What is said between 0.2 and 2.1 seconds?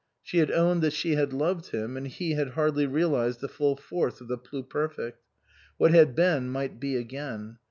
She had owned that she had loved him, and